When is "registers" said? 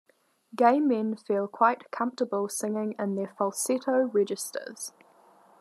4.07-4.93